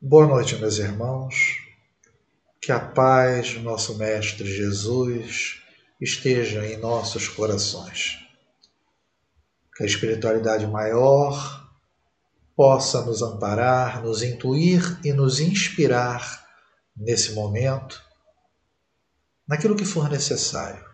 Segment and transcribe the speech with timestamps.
[0.00, 1.56] Boa noite, meus irmãos.
[2.62, 5.60] Que a paz do nosso Mestre Jesus
[6.00, 8.16] esteja em nossos corações.
[9.74, 11.68] Que a espiritualidade maior
[12.54, 16.46] possa nos amparar, nos intuir e nos inspirar
[16.96, 18.00] nesse momento,
[19.48, 20.84] naquilo que for necessário.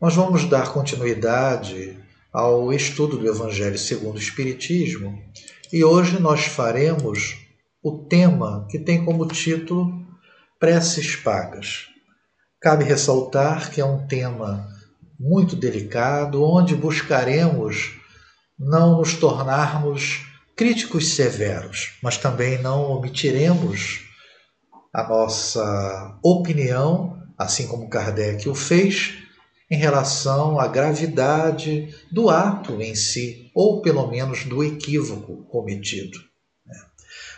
[0.00, 1.96] Nós vamos dar continuidade
[2.32, 5.22] ao estudo do Evangelho segundo o Espiritismo
[5.74, 7.34] e hoje nós faremos
[7.82, 10.06] o tema que tem como título
[10.56, 11.86] Preces Pagas.
[12.60, 14.68] Cabe ressaltar que é um tema
[15.18, 17.90] muito delicado, onde buscaremos
[18.56, 24.04] não nos tornarmos críticos severos, mas também não omitiremos
[24.92, 29.23] a nossa opinião, assim como Kardec o fez,
[29.74, 36.16] em relação à gravidade do ato em si, ou pelo menos do equívoco cometido.
[36.64, 36.76] Né?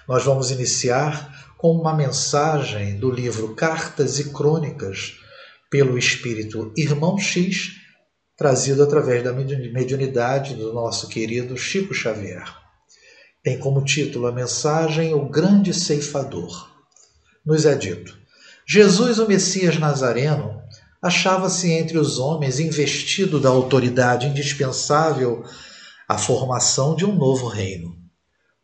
[0.06, 5.14] Nós vamos iniciar com uma mensagem do livro Cartas e Crônicas
[5.70, 7.72] pelo espírito Irmão X,
[8.36, 12.44] trazido através da mediunidade do nosso querido Chico Xavier.
[13.42, 16.70] Tem como título a mensagem O Grande Ceifador.
[17.46, 18.14] Nos é dito:
[18.68, 20.65] Jesus, o Messias Nazareno,
[21.06, 25.44] achava-se entre os homens investido da autoridade indispensável
[26.08, 27.96] à formação de um novo reino.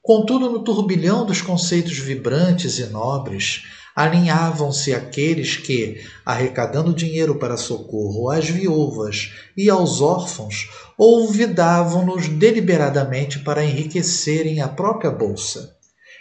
[0.03, 3.63] Contudo, no turbilhão dos conceitos vibrantes e nobres,
[3.95, 13.65] alinhavam-se aqueles que, arrecadando dinheiro para socorro às viúvas e aos órfãos, olvidavam-nos deliberadamente para
[13.65, 15.77] enriquecerem a própria bolsa.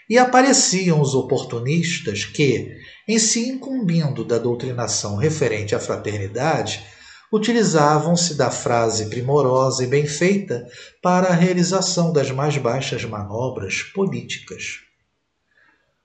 [0.10, 6.86] E apareciam os oportunistas que, em se incumbindo da doutrinação referente à fraternidade,
[7.32, 10.68] utilizavam-se da frase primorosa e bem feita
[11.02, 14.80] para a realização das mais baixas manobras políticas.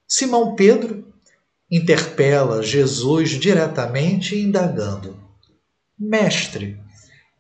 [0.07, 1.05] Simão Pedro
[1.71, 5.19] interpela Jesus diretamente, indagando:
[5.99, 6.79] Mestre,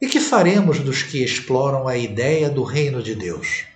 [0.01, 3.67] e que faremos dos que exploram a ideia do reino de Deus?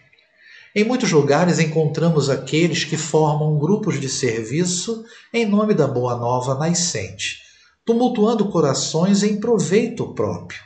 [0.72, 6.54] Em muitos lugares encontramos aqueles que formam grupos de serviço em nome da boa nova
[6.54, 7.40] nascente,
[7.84, 10.60] tumultuando corações em proveito próprio.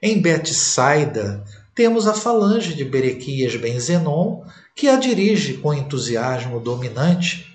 [0.00, 1.44] Em Betsaida,
[1.74, 4.44] temos a falange de Berequias Benzenon,
[4.76, 7.52] que a dirige com entusiasmo dominante,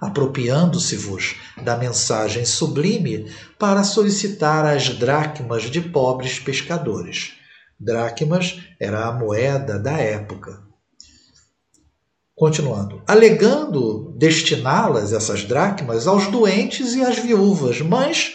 [0.00, 7.39] apropriando-se-vos da mensagem sublime para solicitar as dracmas de pobres pescadores
[7.80, 10.60] Dracmas era a moeda da época.
[12.36, 18.34] Continuando, alegando destiná-las, essas dracmas, aos doentes e às viúvas, mas,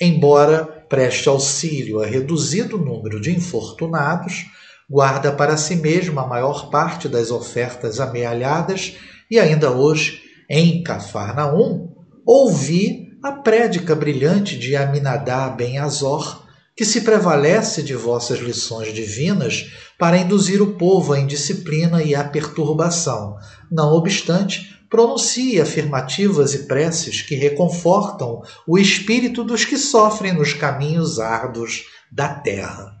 [0.00, 4.46] embora preste auxílio a reduzido número de infortunados,
[4.88, 8.96] guarda para si mesmo a maior parte das ofertas amealhadas
[9.30, 16.45] e ainda hoje, em Cafarnaum, ouvi a prédica brilhante de Aminadá ben Azor,
[16.76, 22.22] que se prevalece de vossas lições divinas para induzir o povo à indisciplina e à
[22.22, 23.36] perturbação.
[23.72, 31.18] Não obstante, pronuncie afirmativas e preces que reconfortam o espírito dos que sofrem nos caminhos
[31.18, 32.94] árduos da terra.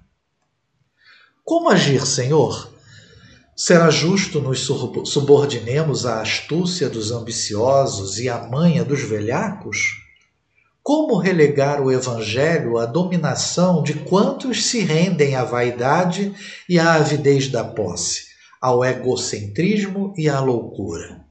[1.44, 2.72] Como agir, Senhor?
[3.54, 4.60] Será justo nos
[5.04, 10.05] subordinemos à astúcia dos ambiciosos e à manha dos velhacos?
[10.86, 16.32] Como relegar o Evangelho à dominação de quantos se rendem à vaidade
[16.68, 18.26] e à avidez da posse,
[18.60, 21.24] ao egocentrismo e à loucura?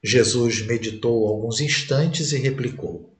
[0.00, 3.12] Jesus meditou alguns instantes e replicou: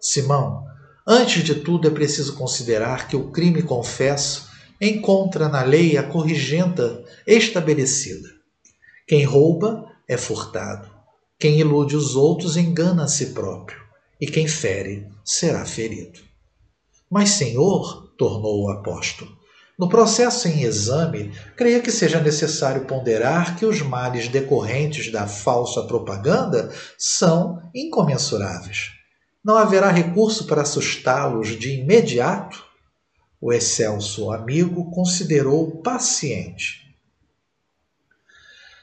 [0.00, 0.64] Simão,
[1.06, 4.48] antes de tudo é preciso considerar que o crime confesso
[4.80, 8.28] encontra na lei a corrigenda estabelecida.
[9.06, 10.90] Quem rouba é furtado.
[11.38, 13.86] Quem ilude os outros engana a si próprio
[14.20, 16.20] e quem fere será ferido.
[17.10, 19.38] Mas, Senhor, tornou o apóstolo,
[19.78, 25.84] no processo em exame, creia que seja necessário ponderar que os males decorrentes da falsa
[25.84, 28.90] propaganda são incomensuráveis.
[29.44, 32.66] Não haverá recurso para assustá-los de imediato?
[33.40, 36.92] O excelso amigo considerou paciente.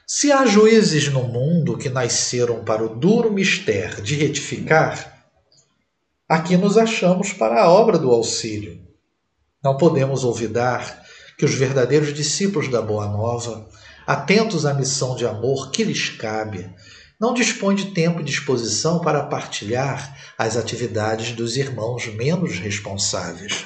[0.06, 5.15] Se há juízes no mundo que nasceram para o duro mistério de retificar,
[6.28, 8.80] Aqui nos achamos para a obra do auxílio.
[9.62, 11.04] Não podemos olvidar
[11.38, 13.68] que os verdadeiros discípulos da Boa Nova,
[14.04, 16.68] atentos à missão de amor que lhes cabe,
[17.20, 23.64] não dispõem de tempo e disposição para partilhar as atividades dos irmãos menos responsáveis.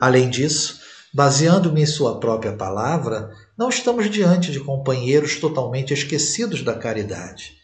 [0.00, 0.80] Além disso,
[1.14, 7.57] baseando-me em sua própria palavra, não estamos diante de companheiros totalmente esquecidos da caridade.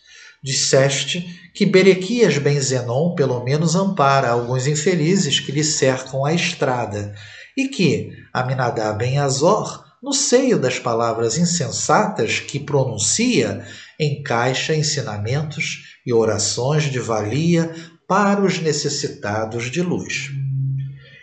[0.45, 7.15] Disseste que Berequias ben Zenon pelo menos ampara alguns infelizes que lhe cercam a estrada,
[7.57, 13.67] e que Aminadab ben Azor, no seio das palavras insensatas que pronuncia,
[13.99, 17.75] encaixa ensinamentos e orações de valia
[18.07, 20.31] para os necessitados de luz.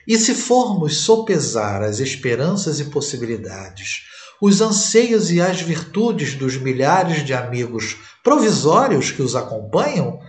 [0.07, 4.01] E se formos sopesar as esperanças e possibilidades,
[4.41, 10.19] os anseios e as virtudes dos milhares de amigos provisórios que os acompanham,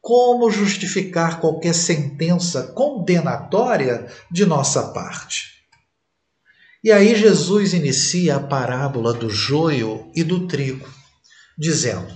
[0.00, 5.50] como justificar qualquer sentença condenatória de nossa parte?
[6.82, 10.88] E aí Jesus inicia a parábola do joio e do trigo,
[11.56, 12.08] dizendo: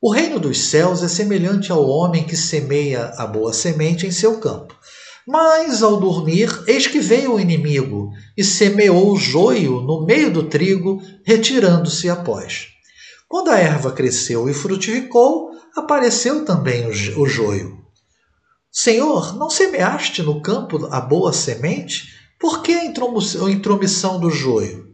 [0.00, 4.38] O reino dos céus é semelhante ao homem que semeia a boa semente em seu
[4.38, 4.76] campo.
[5.26, 10.44] Mas ao dormir, eis que veio o inimigo e semeou o joio no meio do
[10.44, 12.68] trigo, retirando-se após.
[13.28, 17.78] Quando a erva cresceu e frutificou, apareceu também o joio.
[18.70, 22.04] Senhor, não semeaste no campo a boa semente?
[22.38, 24.92] Por que a intromissão do joio?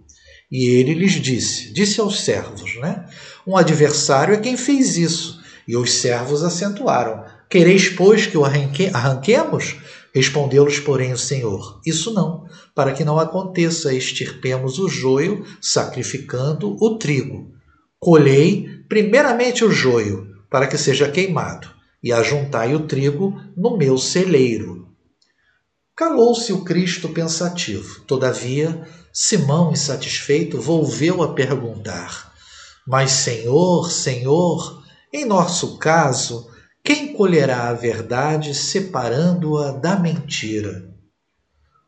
[0.51, 3.07] E ele lhes disse, disse aos servos, né?
[3.47, 5.41] Um adversário é quem fez isso.
[5.67, 9.77] E os servos acentuaram: Quereis, pois, que o arranque, arranquemos?
[10.15, 16.99] Respondeu-lhes, porém, o Senhor: Isso não, para que não aconteça, extirpemos o joio, sacrificando o
[16.99, 17.53] trigo.
[17.99, 21.69] Colhei primeiramente o joio, para que seja queimado,
[22.03, 24.89] e ajuntai o trigo no meu celeiro.
[25.95, 28.03] Calou-se o Cristo pensativo.
[28.03, 32.33] Todavia, Simão, insatisfeito, volveu a perguntar:
[32.87, 34.83] Mas, Senhor, Senhor,
[35.13, 36.49] em nosso caso,
[36.89, 40.91] quem colherá a verdade separando-a da mentira?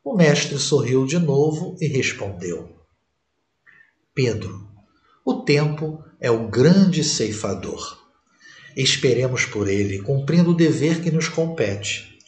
[0.05, 2.69] O mestre sorriu de novo e respondeu:
[4.15, 4.69] Pedro,
[5.25, 7.99] o tempo é o grande ceifador.
[8.77, 12.19] Esperemos por ele, cumprindo o dever que nos compete.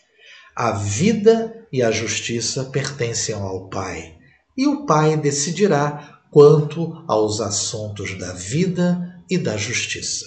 [0.56, 4.16] A vida e a justiça pertencem ao Pai,
[4.56, 10.24] e o Pai decidirá quanto aos assuntos da vida e da justiça.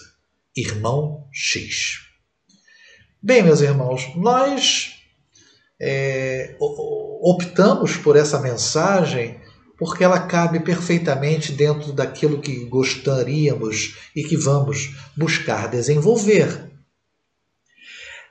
[0.56, 2.05] Irmão X.
[3.26, 5.00] Bem, meus irmãos, nós
[5.82, 9.42] é, optamos por essa mensagem
[9.80, 16.72] porque ela cabe perfeitamente dentro daquilo que gostaríamos e que vamos buscar desenvolver.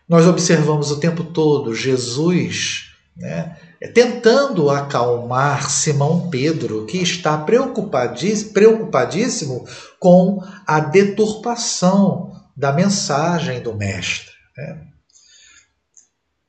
[0.09, 3.57] Nós observamos o tempo todo Jesus né,
[3.93, 9.67] tentando acalmar Simão Pedro, que está preocupadíssimo
[9.99, 14.34] com a deturpação da mensagem do Mestre.
[14.57, 14.87] Né?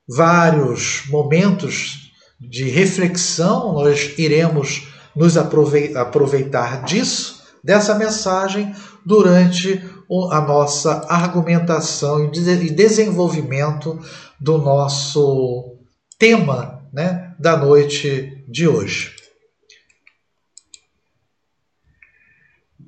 [0.07, 8.75] Vários momentos de reflexão nós iremos nos aproveitar disso, dessa mensagem,
[9.05, 9.81] durante
[10.31, 13.99] a nossa argumentação e desenvolvimento
[14.39, 15.77] do nosso
[16.19, 19.15] tema né, da noite de hoje.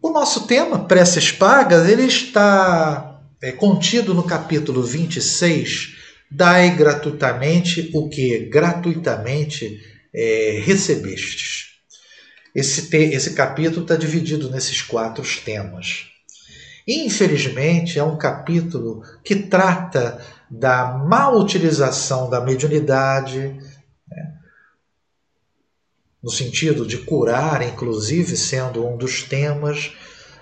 [0.02, 3.07] O nosso tema, preces pagas, ele está
[3.42, 5.96] é, contido no capítulo 26,
[6.30, 9.80] dai gratuitamente o que gratuitamente
[10.14, 11.68] é, recebestes.
[12.54, 16.08] Esse, te, esse capítulo está dividido nesses quatro temas.
[16.88, 20.20] Infelizmente, é um capítulo que trata
[20.50, 23.60] da mal utilização da mediunidade,
[24.10, 24.34] né?
[26.24, 29.92] no sentido de curar, inclusive, sendo um dos temas,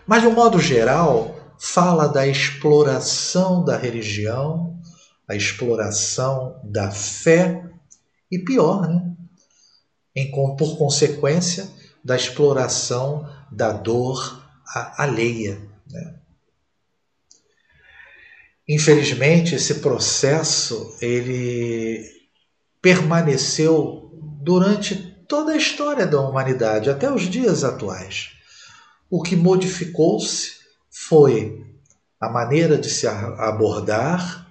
[0.07, 4.79] mas de um modo geral, fala da exploração da religião,
[5.27, 7.63] a exploração da fé
[8.31, 9.11] e pior, né?
[10.15, 11.69] Em, por consequência
[12.03, 14.43] da exploração da dor
[14.97, 15.61] alheia.
[15.89, 16.15] Né?
[18.67, 22.03] Infelizmente, esse processo ele
[22.81, 24.95] permaneceu durante
[25.27, 28.31] toda a história da humanidade, até os dias atuais.
[29.09, 30.64] O que modificou-se
[30.97, 31.61] foi
[32.21, 34.47] a maneira de se abordar,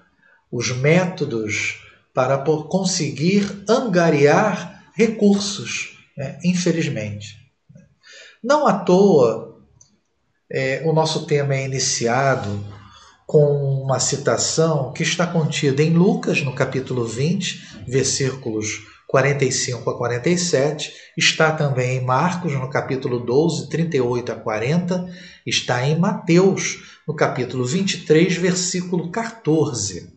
[0.53, 1.83] os métodos
[2.13, 6.39] para conseguir angariar recursos, né?
[6.45, 7.51] infelizmente.
[8.43, 9.59] Não à toa,
[10.53, 12.63] é, o nosso tema é iniciado
[13.27, 20.93] com uma citação que está contida em Lucas, no capítulo 20, versículos 45 a 47,
[21.17, 25.09] está também em Marcos, no capítulo 12, 38 a 40,
[25.47, 30.13] está em Mateus, no capítulo 23, versículo 14.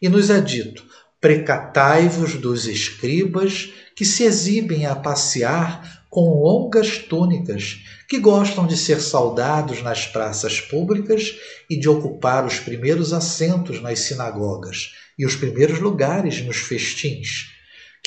[0.00, 0.82] E nos é dito:
[1.20, 9.02] Precatai-vos dos escribas que se exibem a passear com longas túnicas, que gostam de ser
[9.02, 11.34] saudados nas praças públicas
[11.68, 17.57] e de ocupar os primeiros assentos nas sinagogas e os primeiros lugares nos festins,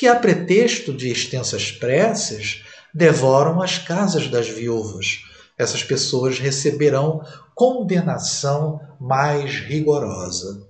[0.01, 5.20] que, a pretexto de extensas preces, devoram as casas das viúvas.
[5.55, 10.67] Essas pessoas receberão condenação mais rigorosa.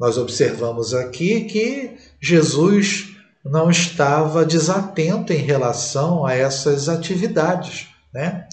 [0.00, 7.88] Nós observamos aqui que Jesus não estava desatento em relação a essas atividades.
[8.10, 8.48] Né?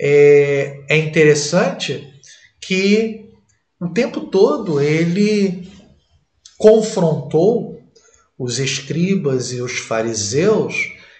[0.00, 2.10] É, é interessante
[2.58, 3.34] que
[3.78, 5.70] o tempo todo ele
[6.56, 7.71] confrontou
[8.42, 10.74] os escribas e os fariseus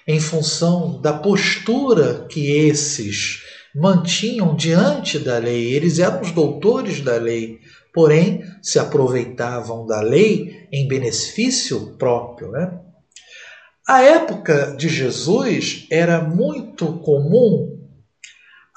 [0.08, 5.72] em função da postura que esses mantinham diante da lei.
[5.72, 7.60] Eles eram os doutores da lei,
[7.94, 12.50] porém se aproveitavam da lei em benefício próprio.
[12.50, 12.76] Né?
[13.86, 17.78] A época de Jesus era muito comum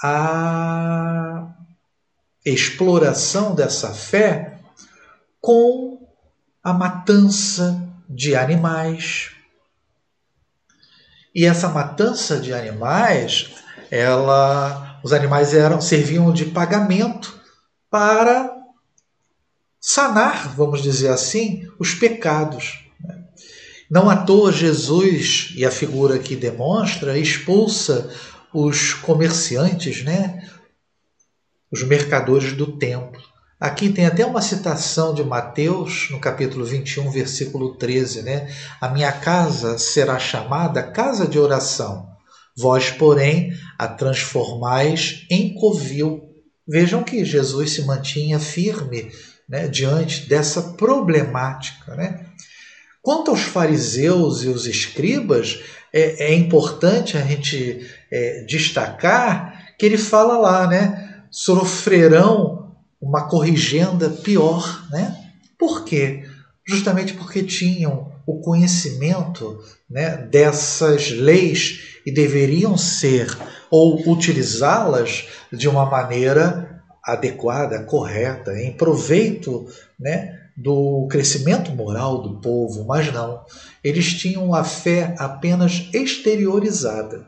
[0.03, 1.51] a
[2.45, 4.59] exploração dessa fé
[5.41, 6.07] com
[6.63, 9.31] a matança de animais.
[11.33, 13.55] E essa matança de animais,
[13.91, 17.39] ela, os animais eram serviam de pagamento
[17.89, 18.55] para
[19.79, 22.85] sanar, vamos dizer assim, os pecados.
[23.89, 28.09] Não à toa Jesus, e a figura que demonstra, expulsa
[28.51, 30.49] os comerciantes, né?
[31.71, 33.21] os mercadores do templo.
[33.65, 38.47] Aqui tem até uma citação de Mateus, no capítulo 21, versículo 13, né?
[38.79, 42.07] A minha casa será chamada casa de oração,
[42.55, 46.29] vós, porém, a transformais em covil.
[46.67, 49.11] Vejam que Jesus se mantinha firme
[49.49, 51.95] né, diante dessa problemática.
[51.95, 52.23] Né?
[53.01, 55.59] Quanto aos fariseus e os escribas,
[55.91, 61.23] é, é importante a gente é, destacar que ele fala lá, né?
[61.31, 62.64] Sofrerão
[63.05, 65.15] uma corrigenda pior, né?
[65.59, 66.23] Por quê?
[66.67, 73.27] Justamente porque tinham o conhecimento né, dessas leis e deveriam ser
[73.69, 79.67] ou utilizá-las de uma maneira adequada, correta, em proveito
[79.99, 83.45] né, do crescimento moral do povo, mas não.
[83.83, 87.27] Eles tinham a fé apenas exteriorizada.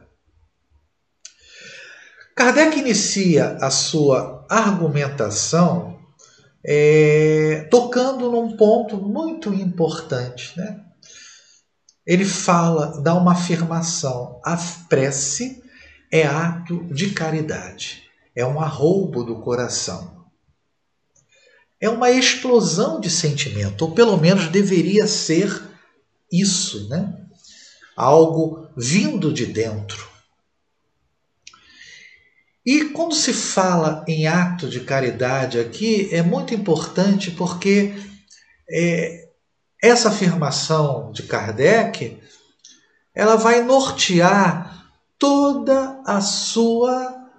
[2.35, 5.99] Kardec inicia a sua argumentação
[6.63, 10.57] é, tocando num ponto muito importante.
[10.57, 10.81] Né?
[12.05, 14.57] Ele fala, dá uma afirmação: a
[14.89, 15.63] prece
[16.11, 20.27] é ato de caridade é um arroubo do coração.
[21.81, 25.59] É uma explosão de sentimento, ou pelo menos deveria ser
[26.31, 27.19] isso, né?
[27.95, 30.06] Algo vindo de dentro.
[32.67, 37.95] E quando se fala em ato de caridade aqui, é muito importante porque
[38.69, 39.29] é,
[39.81, 42.21] essa afirmação de Kardec
[43.15, 44.85] ela vai nortear
[45.17, 47.31] toda a sua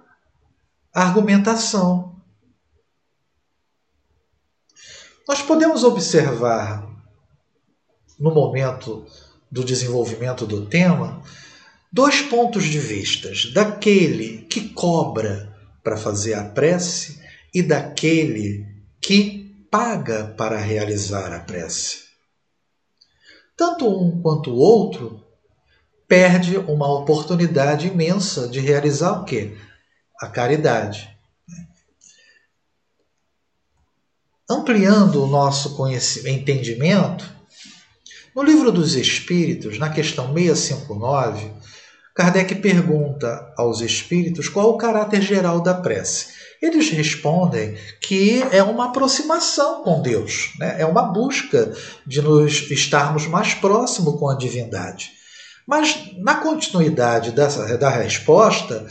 [0.91, 2.19] argumentação.
[5.27, 6.89] Nós podemos observar,
[8.19, 9.05] no momento
[9.51, 11.21] do desenvolvimento do tema,
[11.91, 17.21] dois pontos de vistas: daquele que cobra para fazer a prece
[17.53, 18.65] e daquele
[19.01, 22.09] que paga para realizar a prece.
[23.55, 25.23] Tanto um quanto o outro
[26.07, 29.55] perde uma oportunidade imensa de realizar o quê?
[30.19, 31.09] a caridade.
[34.49, 35.77] Ampliando o nosso
[36.27, 37.31] entendimento,
[38.35, 41.51] no livro dos Espíritos, na questão 659,
[42.19, 46.25] Kardec pergunta aos espíritos qual o caráter geral da prece.
[46.61, 50.75] Eles respondem que é uma aproximação com Deus, né?
[50.81, 51.73] é uma busca
[52.05, 55.11] de nos estarmos mais próximo com a divindade.
[55.65, 58.85] Mas na continuidade dessa, da resposta,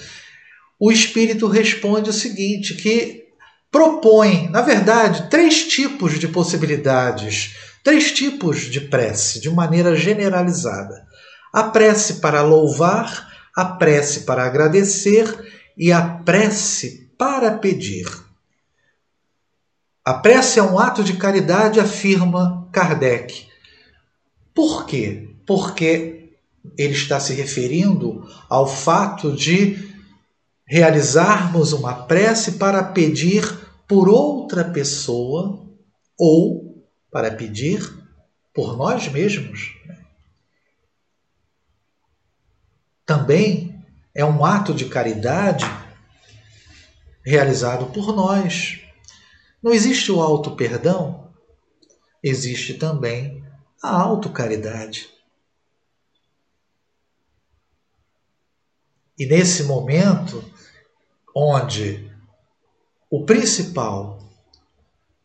[0.81, 3.25] o espírito responde o seguinte: que
[3.71, 7.55] propõe, na verdade, três tipos de possibilidades,
[7.85, 11.07] três tipos de prece, de maneira generalizada:
[11.59, 15.27] a prece para louvar, a prece para agradecer
[15.77, 18.07] e a prece para pedir.
[20.05, 23.49] A prece é um ato de caridade, afirma Kardec.
[24.55, 25.31] Por quê?
[25.45, 26.31] Porque
[26.77, 29.93] ele está se referindo ao fato de
[30.65, 33.45] realizarmos uma prece para pedir
[33.89, 35.67] por outra pessoa
[36.17, 37.83] ou para pedir
[38.55, 39.78] por nós mesmos.
[43.09, 43.83] Também
[44.15, 45.65] é um ato de caridade
[47.25, 48.81] realizado por nós.
[49.63, 51.33] Não existe o auto-perdão?
[52.23, 53.43] Existe também
[53.83, 55.09] a autocaridade.
[59.19, 60.45] E nesse momento,
[61.35, 62.13] onde
[63.11, 64.19] o principal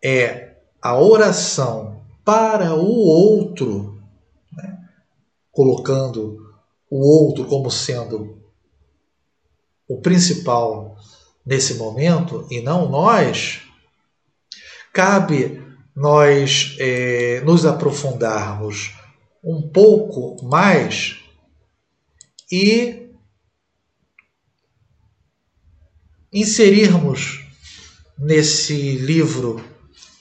[0.02, 4.02] é a oração para o outro,
[4.54, 4.90] né?
[5.52, 6.43] colocando
[6.94, 8.38] o outro como sendo
[9.88, 10.96] o principal
[11.44, 13.64] nesse momento e não nós,
[14.94, 15.60] cabe
[15.96, 18.94] nós é, nos aprofundarmos
[19.44, 21.18] um pouco mais
[22.52, 23.10] e
[26.32, 27.44] inserirmos
[28.20, 29.66] nesse livro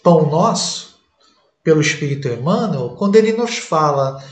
[0.03, 0.99] Pão Nosso,
[1.63, 4.25] pelo Espírito Emmanuel, quando ele nos fala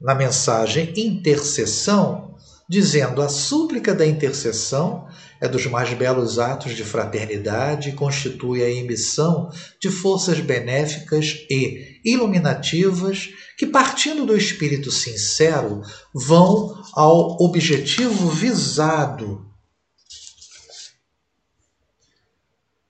[0.00, 2.36] na mensagem intercessão,
[2.68, 5.08] dizendo a súplica da intercessão
[5.40, 9.50] é dos mais belos atos de fraternidade e constitui a emissão
[9.80, 19.46] de forças benéficas e iluminativas que, partindo do espírito sincero, vão ao objetivo visado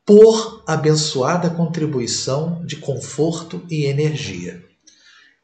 [0.04, 4.67] por abençoada contribuição de conforto e energia.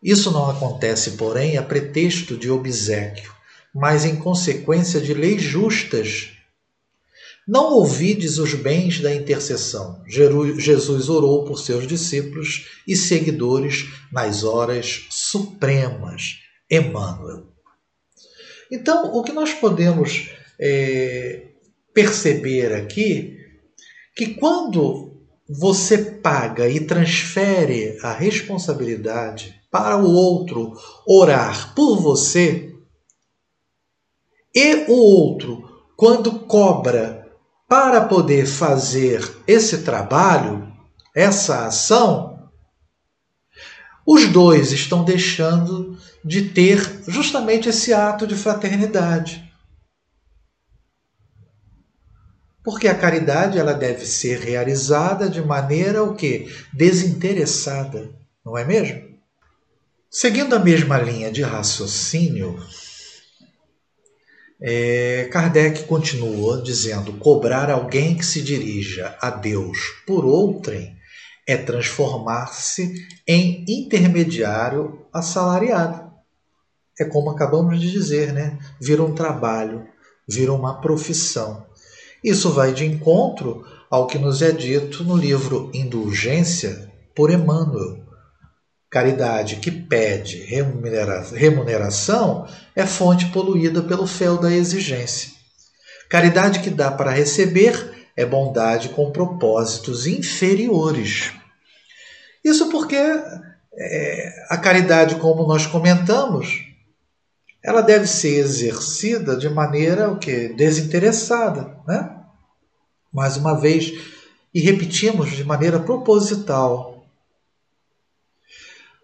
[0.04, 3.32] Isso não acontece, porém, a pretexto de obsequio,
[3.74, 6.28] mas em consequência de leis justas.
[7.48, 10.02] Não ouvides os bens da intercessão.
[10.06, 16.40] Jesus orou por seus discípulos e seguidores nas horas supremas.
[16.70, 17.46] Emmanuel.
[18.70, 21.46] Então, o que nós podemos é,
[21.92, 23.38] perceber aqui
[24.14, 25.14] que quando
[25.48, 30.72] você paga e transfere a responsabilidade para o outro
[31.04, 32.72] orar por você,
[34.54, 37.28] e o outro, quando cobra
[37.68, 40.72] para poder fazer esse trabalho,
[41.12, 42.52] essa ação,
[44.06, 49.52] os dois estão deixando de ter justamente esse ato de fraternidade.
[52.62, 59.13] Porque a caridade ela deve ser realizada de maneira o que desinteressada, não é mesmo?
[60.16, 62.56] Seguindo a mesma linha de raciocínio,
[64.62, 70.96] é, Kardec continua dizendo: cobrar alguém que se dirija a Deus por outrem
[71.44, 72.94] é transformar-se
[73.26, 76.12] em intermediário assalariado.
[76.96, 78.56] É como acabamos de dizer, né?
[78.80, 79.84] Vira um trabalho,
[80.28, 81.66] vira uma profissão.
[82.22, 88.03] Isso vai de encontro ao que nos é dito no livro Indulgência por Emmanuel.
[88.94, 90.44] Caridade que pede
[91.32, 95.32] remuneração é fonte poluída pelo fel da exigência.
[96.08, 101.32] Caridade que dá para receber é bondade com propósitos inferiores.
[102.44, 106.64] Isso porque é, a caridade, como nós comentamos,
[107.64, 112.14] ela deve ser exercida de maneira o que desinteressada, né?
[113.12, 113.92] Mais uma vez
[114.54, 116.93] e repetimos de maneira proposital.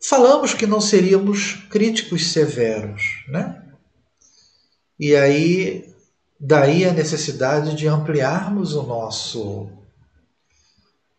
[0.08, 3.62] Falamos que não seríamos críticos severos, né?
[4.98, 5.90] E aí
[6.38, 9.68] daí a necessidade de ampliarmos o nosso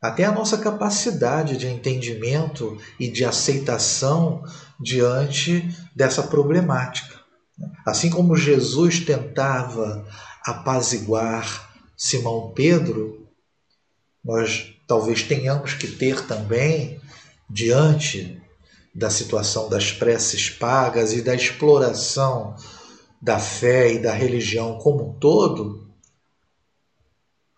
[0.02, 4.44] até a nossa capacidade de entendimento e de aceitação
[4.80, 7.20] diante dessa problemática.
[7.86, 10.04] Assim como Jesus tentava
[10.44, 13.28] apaziguar Simão Pedro,
[14.26, 17.00] nós talvez tenhamos que ter também,
[17.48, 18.41] diante
[18.94, 22.56] da situação das preces pagas e da exploração
[23.22, 25.88] da fé e da religião como um todo,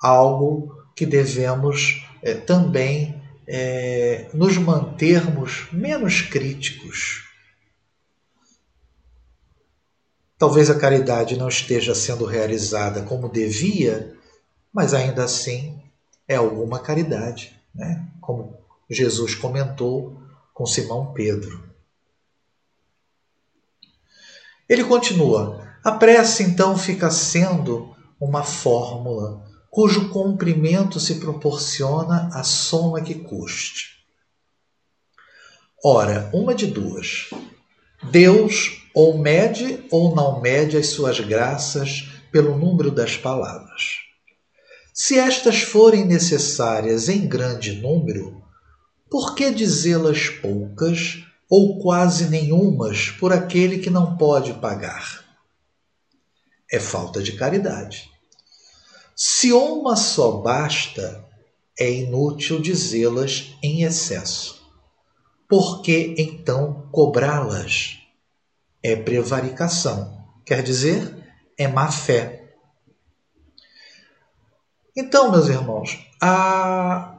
[0.02, 7.24] algo que devemos é, também é, nos mantermos menos críticos
[10.44, 14.14] Talvez a caridade não esteja sendo realizada como devia,
[14.74, 15.82] mas ainda assim
[16.28, 18.06] é alguma caridade, né?
[18.20, 18.58] como
[18.90, 20.22] Jesus comentou
[20.54, 21.64] com Simão Pedro.
[24.70, 33.02] Ele continua: a prece então fica sendo uma fórmula cujo cumprimento se proporciona à soma
[33.02, 34.06] que custe.
[35.84, 37.30] Ora, uma de duas.
[38.12, 43.98] Deus ou mede ou não mede as suas graças pelo número das palavras.
[44.94, 48.43] Se estas forem necessárias em grande número,
[49.14, 55.24] por que dizê-las poucas ou quase nenhumas por aquele que não pode pagar?
[56.74, 58.10] é falta de caridade.
[59.16, 61.24] Se uma só basta,
[61.80, 64.60] é inútil dizê-las em excesso.
[65.48, 68.00] Por que então cobrá-las?
[68.82, 71.16] É prevaricação, quer dizer,
[71.56, 72.56] é má fé.
[74.98, 77.13] Então, meus irmãos, a...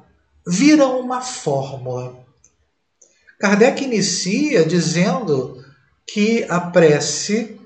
[0.46, 2.24] vira uma fórmula.
[3.38, 5.64] Kardec inicia dizendo
[6.07, 7.61] que a prece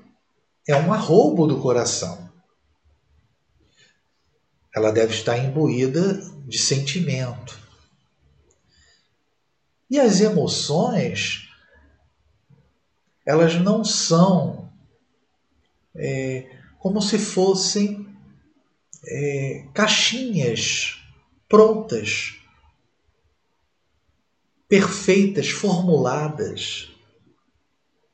[0.67, 2.29] é um arrobo do coração.
[4.75, 6.13] Ela deve estar imbuída
[6.47, 7.59] de sentimento.
[9.89, 11.49] E as emoções,
[13.25, 14.71] elas não são
[15.95, 18.07] é, como se fossem
[19.05, 21.03] é, caixinhas
[21.47, 22.38] prontas,
[24.69, 26.89] perfeitas, formuladas,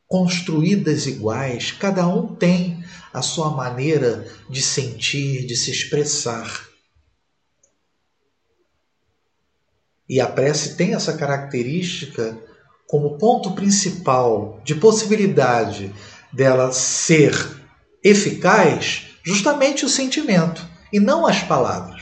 [0.08, 1.72] construídas iguais.
[1.72, 6.65] Cada um tem a sua maneira de sentir, de se expressar.
[10.08, 12.39] E a prece tem essa característica
[12.88, 15.94] como ponto principal de possibilidade
[16.32, 17.34] dela ser
[18.04, 21.94] eficaz, justamente o sentimento e não as palavras.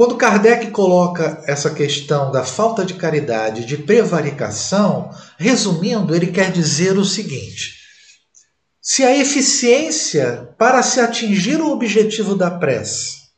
[0.00, 6.96] Quando Kardec coloca essa questão da falta de caridade, de prevaricação, resumindo, ele quer dizer
[6.96, 7.74] o seguinte:
[8.80, 13.28] se a eficiência para se atingir o objetivo da prece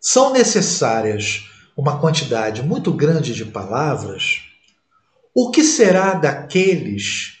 [0.00, 1.42] são necessárias
[1.76, 4.42] uma quantidade muito grande de palavras,
[5.34, 7.32] o que será daqueles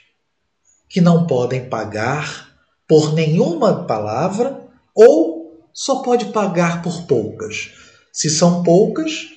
[0.88, 2.52] que não podem pagar
[2.88, 4.60] por nenhuma palavra
[4.92, 7.91] ou só pode pagar por poucas?
[8.12, 9.28] Se são poucas,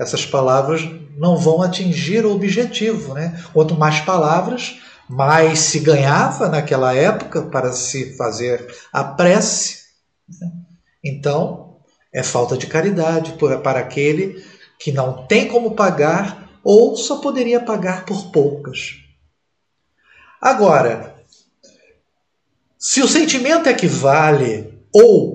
[0.00, 0.82] essas palavras
[1.16, 3.14] não vão atingir o objetivo.
[3.14, 3.40] Né?
[3.52, 9.84] Quanto mais palavras, mais se ganhava naquela época para se fazer a prece.
[10.28, 10.50] Né?
[11.02, 11.76] Então,
[12.12, 14.44] é falta de caridade para aquele
[14.78, 18.96] que não tem como pagar ou só poderia pagar por poucas.
[20.40, 21.14] Agora,
[22.78, 25.33] se o sentimento equivale ou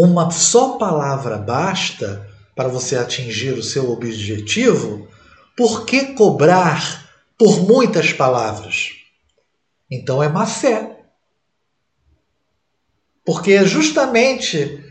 [0.00, 5.08] uma só palavra basta para você atingir o seu objetivo,
[5.56, 8.92] por que cobrar por muitas palavras?
[9.90, 11.00] Então é má fé.
[13.24, 14.84] Porque é justamente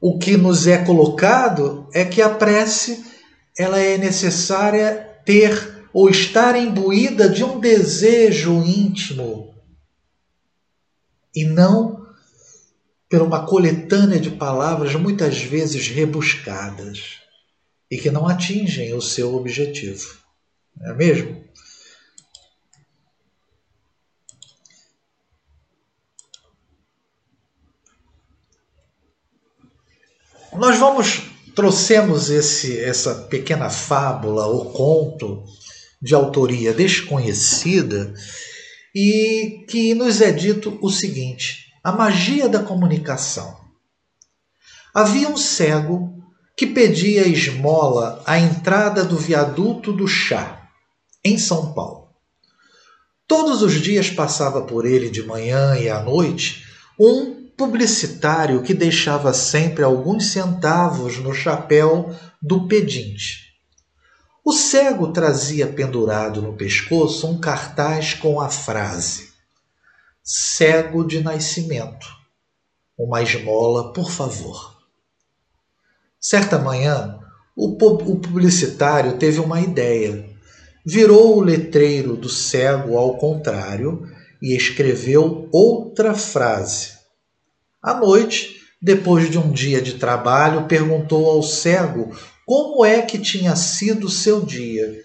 [0.00, 3.04] o que nos é colocado é que a prece
[3.56, 9.54] ela é necessária ter ou estar imbuída de um desejo íntimo
[11.34, 12.01] e não
[13.12, 17.18] por uma coletânea de palavras muitas vezes rebuscadas
[17.90, 20.16] e que não atingem o seu objetivo.
[20.74, 21.44] Não é mesmo?
[30.54, 31.20] Nós vamos
[31.54, 35.44] trouxemos esse essa pequena fábula ou conto
[36.00, 38.14] de autoria desconhecida
[38.94, 43.56] e que nos é dito o seguinte: a magia da comunicação.
[44.94, 46.22] Havia um cego
[46.56, 50.68] que pedia esmola à entrada do viaduto do chá,
[51.24, 52.08] em São Paulo.
[53.26, 56.66] Todos os dias passava por ele de manhã e à noite
[56.98, 63.52] um publicitário que deixava sempre alguns centavos no chapéu do pedinte.
[64.44, 69.31] O cego trazia pendurado no pescoço um cartaz com a frase:
[70.24, 72.06] Cego de nascimento.
[72.96, 74.78] Uma esmola, por favor.
[76.20, 77.18] Certa manhã,
[77.56, 80.24] o publicitário teve uma ideia.
[80.86, 84.08] Virou o letreiro do cego ao contrário
[84.40, 87.02] e escreveu outra frase
[87.82, 93.56] à noite, depois de um dia de trabalho, perguntou ao cego como é que tinha
[93.56, 95.02] sido seu dia.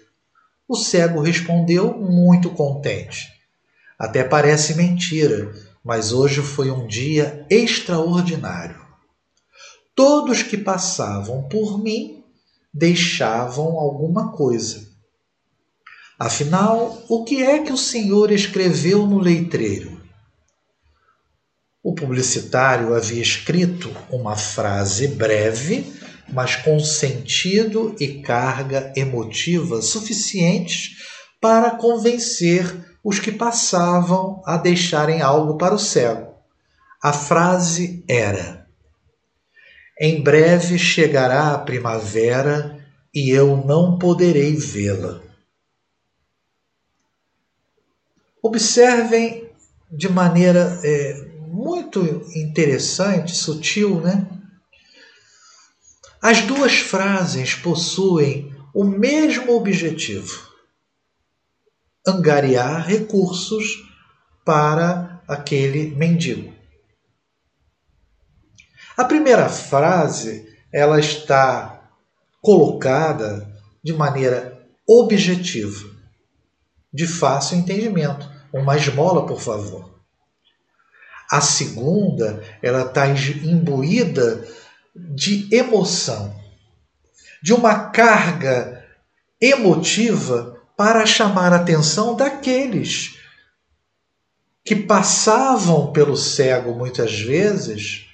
[0.68, 3.37] O cego respondeu muito contente.
[3.98, 5.52] Até parece mentira,
[5.84, 8.80] mas hoje foi um dia extraordinário.
[9.94, 12.22] Todos que passavam por mim
[12.72, 14.86] deixavam alguma coisa.
[16.16, 20.00] Afinal, o que é que o Senhor escreveu no leitreiro?
[21.82, 25.92] O publicitário havia escrito uma frase breve,
[26.28, 30.96] mas com sentido e carga emotiva suficientes
[31.40, 36.34] para convencer os que passavam a deixarem algo para o cego.
[37.02, 38.68] A frase era:
[39.98, 45.22] Em breve chegará a primavera e eu não poderei vê-la.
[48.42, 49.50] Observem
[49.90, 52.04] de maneira é, muito
[52.36, 54.26] interessante, sutil, né?
[56.20, 60.47] As duas frases possuem o mesmo objetivo:
[62.08, 63.84] angariar recursos
[64.44, 66.52] para aquele mendigo.
[68.96, 71.88] A primeira frase, ela está
[72.40, 73.48] colocada
[73.82, 75.88] de maneira objetiva,
[76.92, 78.28] de fácil entendimento.
[78.52, 80.00] Uma esmola, por favor.
[81.30, 84.44] A segunda, ela está imbuída
[84.96, 86.34] de emoção,
[87.42, 88.84] de uma carga
[89.40, 93.18] emotiva para chamar a atenção daqueles
[94.64, 98.06] que passavam pelo cego muitas vezes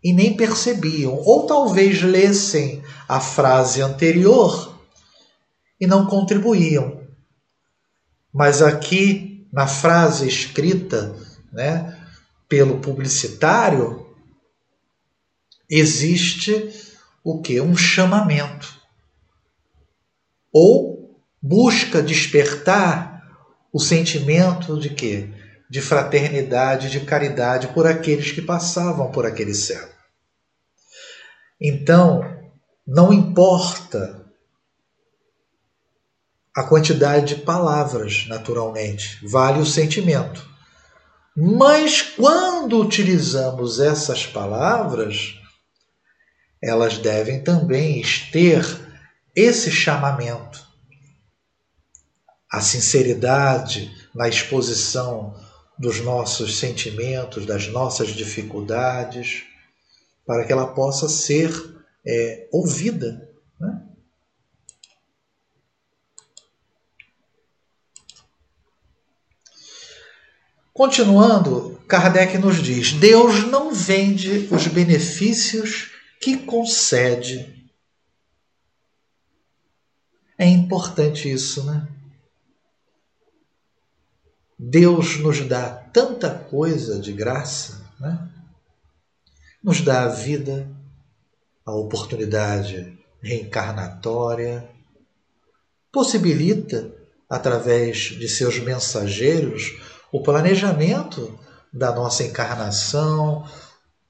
[0.00, 4.80] e nem percebiam, ou talvez lessem a frase anterior
[5.80, 7.04] e não contribuíam.
[8.32, 11.16] Mas aqui na frase escrita,
[11.52, 12.00] né,
[12.48, 14.06] pelo publicitário,
[15.68, 16.72] existe
[17.24, 17.60] o que?
[17.60, 18.79] Um chamamento.
[20.52, 23.22] Ou busca despertar
[23.72, 25.28] o sentimento de quê?
[25.68, 29.88] De fraternidade, de caridade por aqueles que passavam por aquele céu.
[31.60, 32.24] Então,
[32.86, 34.26] não importa
[36.56, 40.48] a quantidade de palavras, naturalmente, vale o sentimento.
[41.36, 45.34] Mas quando utilizamos essas palavras,
[46.62, 48.64] elas devem também ter
[49.34, 50.68] esse chamamento.
[52.50, 55.34] A sinceridade na exposição
[55.78, 59.44] dos nossos sentimentos, das nossas dificuldades,
[60.26, 61.50] para que ela possa ser
[62.06, 63.30] é, ouvida.
[63.58, 63.82] Né?
[70.72, 75.90] Continuando, Kardec nos diz: Deus não vende os benefícios
[76.20, 77.59] que concede.
[80.40, 81.86] É importante isso, né?
[84.58, 88.26] Deus nos dá tanta coisa de graça, né?
[89.62, 90.66] Nos dá a vida,
[91.62, 94.66] a oportunidade reencarnatória,
[95.92, 96.90] possibilita,
[97.28, 99.78] através de seus mensageiros,
[100.10, 101.38] o planejamento
[101.70, 103.46] da nossa encarnação,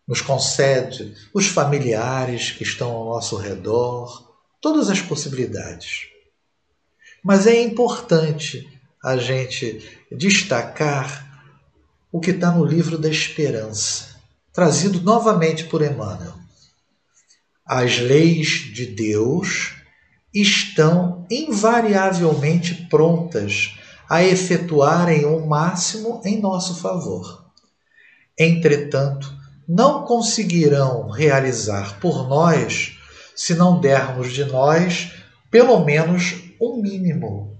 [0.06, 6.08] nos concede os familiares que estão ao nosso redor, todas as possibilidades.
[7.22, 8.68] Mas é importante
[9.02, 11.28] a gente destacar
[12.12, 14.16] o que está no livro da esperança,
[14.52, 16.34] trazido novamente por Emmanuel.
[17.64, 19.74] As leis de Deus
[20.34, 23.76] estão invariavelmente prontas
[24.08, 27.44] a efetuarem o máximo em nosso favor.
[28.36, 29.32] Entretanto,
[29.68, 32.98] não conseguirão realizar por nós
[33.36, 35.12] se não dermos de nós
[35.48, 37.58] pelo menos um mínimo.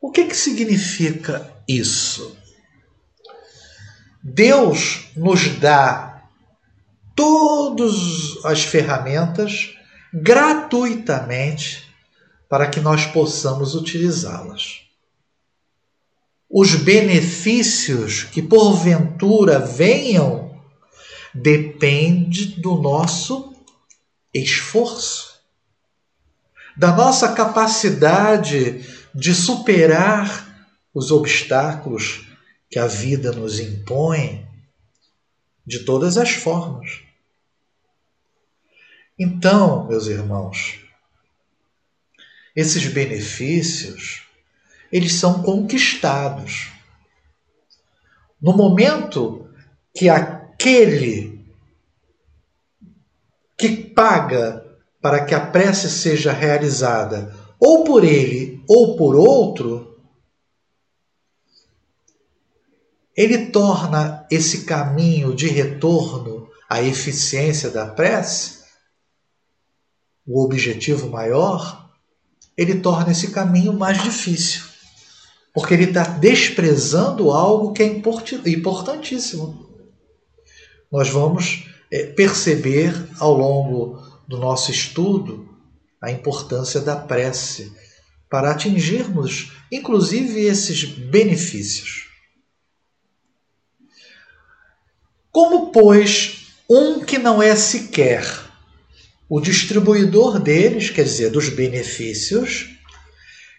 [0.00, 2.36] O que, que significa isso?
[4.22, 6.28] Deus nos dá
[7.14, 9.74] todas as ferramentas
[10.12, 11.84] gratuitamente
[12.48, 14.84] para que nós possamos utilizá-las
[16.56, 20.62] os benefícios que porventura venham
[21.34, 23.52] depende do nosso
[24.32, 25.33] esforço,
[26.76, 28.84] da nossa capacidade
[29.14, 32.26] de superar os obstáculos
[32.70, 34.46] que a vida nos impõe
[35.66, 37.00] de todas as formas.
[39.18, 40.80] Então, meus irmãos,
[42.54, 44.24] esses benefícios
[44.90, 46.70] eles são conquistados.
[48.40, 49.48] No momento
[49.92, 51.44] que aquele
[53.58, 54.63] que paga
[55.04, 60.00] para que a prece seja realizada, ou por ele ou por outro,
[63.14, 68.64] ele torna esse caminho de retorno à eficiência da prece,
[70.26, 71.90] o objetivo maior,
[72.56, 74.62] ele torna esse caminho mais difícil
[75.52, 77.86] porque ele está desprezando algo que é
[78.46, 79.68] importantíssimo.
[80.90, 85.48] Nós vamos é, perceber ao longo do nosso estudo
[86.00, 87.72] a importância da prece
[88.28, 92.08] para atingirmos, inclusive, esses benefícios.
[95.30, 98.24] Como, pois, um que não é sequer
[99.28, 102.70] o distribuidor deles, quer dizer, dos benefícios,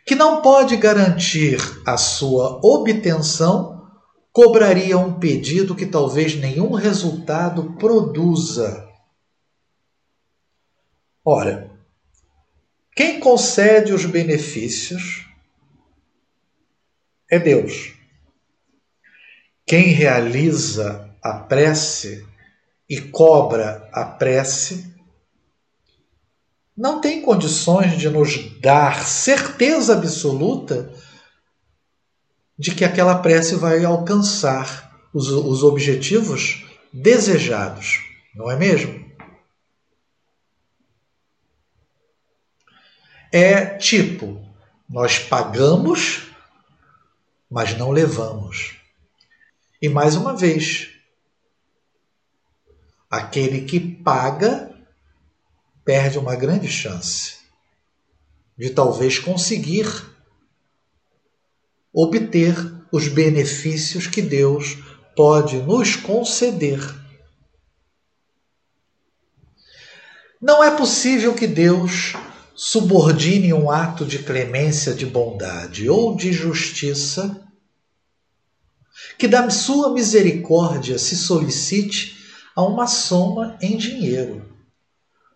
[0.05, 3.89] que não pode garantir a sua obtenção,
[4.31, 8.84] cobraria um pedido que talvez nenhum resultado produza.
[11.27, 11.71] Ora,
[12.95, 15.25] quem concede os benefícios
[17.27, 17.95] é Deus.
[19.65, 22.23] Quem realiza a prece
[22.87, 24.93] e cobra a prece
[26.77, 30.93] não tem condições de nos dar certeza absoluta
[32.55, 38.01] de que aquela prece vai alcançar os, os objetivos desejados,
[38.35, 39.04] não é mesmo?
[43.37, 44.41] É tipo,
[44.87, 46.31] nós pagamos,
[47.49, 48.77] mas não levamos.
[49.81, 50.91] E mais uma vez,
[53.11, 54.73] aquele que paga
[55.83, 57.39] perde uma grande chance
[58.57, 59.85] de talvez conseguir
[61.91, 62.55] obter
[62.89, 64.77] os benefícios que Deus
[65.13, 66.79] pode nos conceder.
[70.39, 72.13] Não é possível que Deus
[72.55, 77.43] subordine um ato de clemência, de bondade ou de justiça,
[79.17, 82.15] que da sua misericórdia se solicite
[82.55, 84.49] a uma soma em dinheiro.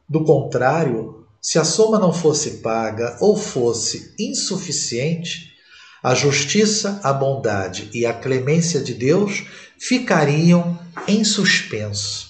[0.08, 5.54] Do contrário, se a soma não fosse paga ou fosse insuficiente,
[6.02, 9.46] a justiça, a bondade e a clemência de Deus
[9.78, 12.30] ficariam em suspenso.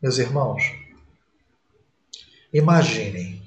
[0.00, 0.83] Meus irmãos,
[2.54, 3.42] imaginem.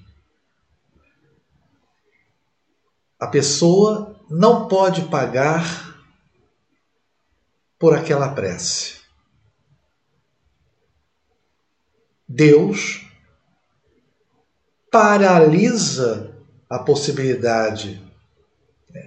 [3.18, 5.98] A pessoa não pode pagar
[7.80, 8.98] por aquela prece.
[12.28, 13.06] Deus
[14.92, 16.36] paralisa
[16.70, 18.04] a possibilidade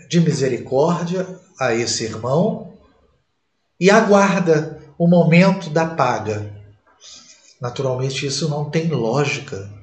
[0.09, 1.27] de misericórdia
[1.59, 2.79] a esse irmão
[3.79, 6.57] e aguarda o momento da paga.
[7.61, 9.80] Naturalmente, isso não tem lógica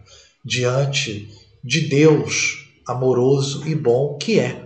[0.48, 1.30] diante
[1.62, 4.66] de Deus amoroso e bom que é.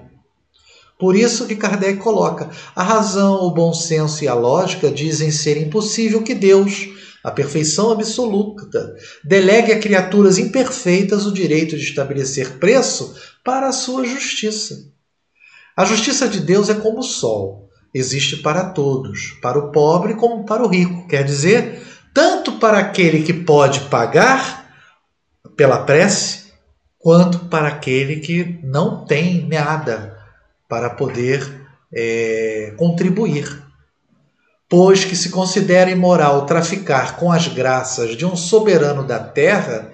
[1.00, 5.58] Por isso que Kardec coloca: a razão, o bom senso e a lógica dizem ser
[5.58, 6.90] impossível que Deus
[7.24, 14.06] a perfeição absoluta, delegue a criaturas imperfeitas o direito de estabelecer preço para a sua
[14.06, 14.92] justiça.
[15.78, 20.46] A justiça de Deus é como o sol, existe para todos, para o pobre como
[20.46, 21.80] para o rico, quer dizer,
[22.12, 24.61] tanto para aquele que pode pagar
[25.56, 26.52] pela prece,
[26.98, 30.18] quanto para aquele que não tem nada
[30.68, 33.62] para poder é, contribuir
[34.72, 39.92] pois que se considera imoral traficar com as graças de um soberano da terra,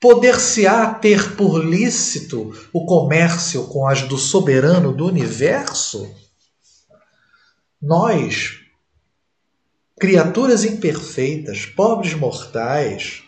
[0.00, 6.12] poder-se-á ter por lícito o comércio com as do soberano do universo?
[7.80, 8.58] Nós,
[10.00, 13.22] criaturas imperfeitas, pobres mortais,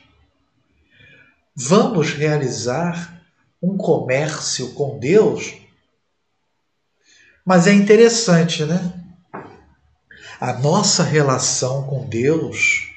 [1.54, 3.22] vamos realizar
[3.62, 5.54] um comércio com Deus?
[7.44, 9.02] Mas é interessante, né?
[10.42, 12.90] a nossa relação com Deus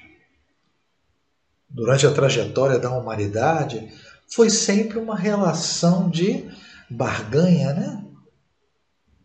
[1.70, 3.94] durante a trajetória da humanidade
[4.28, 6.50] foi sempre uma relação de
[6.90, 8.04] barganha, né?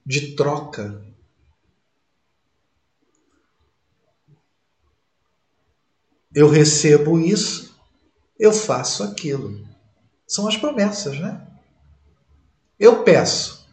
[0.04, 1.02] De troca.
[6.34, 7.69] Eu recebo isso,
[8.40, 9.60] eu faço aquilo.
[10.26, 11.42] São as promessas, né?
[12.78, 13.66] Eu peço,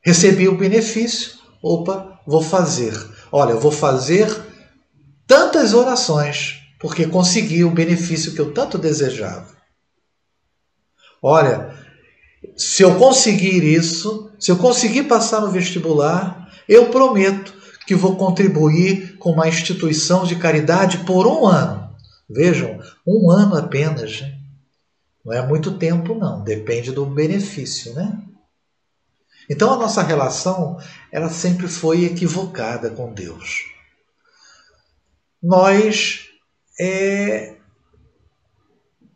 [0.00, 2.94] recebi o benefício, opa, vou fazer.
[3.30, 4.26] Olha, eu vou fazer
[5.26, 9.54] tantas orações porque consegui o benefício que eu tanto desejava.
[11.20, 11.74] Olha,
[12.56, 17.52] se eu conseguir isso, se eu conseguir passar no vestibular, eu prometo
[17.86, 21.87] que vou contribuir com uma instituição de caridade por um ano.
[22.28, 24.20] Vejam, um ano apenas.
[24.20, 24.38] Né?
[25.24, 26.42] Não é muito tempo, não.
[26.42, 28.22] Depende do benefício, né?
[29.48, 30.78] Então a nossa relação
[31.10, 33.64] ela sempre foi equivocada com Deus.
[35.42, 36.28] Nós
[36.78, 37.56] é,